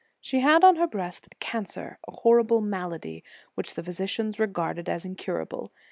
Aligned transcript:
She 0.19 0.39
had 0.39 0.63
on 0.63 0.77
her 0.77 0.87
breast 0.87 1.27
a 1.27 1.35
cancer, 1.35 1.99
a 2.07 2.11
horrible 2.11 2.59
malady, 2.59 3.23
which 3.53 3.75
the 3.75 3.83
physicians 3.83 4.39
regard 4.39 4.89
as 4.89 5.05
incurable. 5.05 5.71